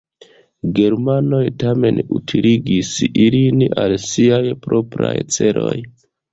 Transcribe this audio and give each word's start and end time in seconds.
Germanoj 0.77 1.41
tamen 1.65 1.99
utiligis 2.21 2.91
ilin 3.27 3.63
al 3.85 3.95
siaj 4.09 4.43
propraj 4.67 5.15
celoj. 5.39 5.79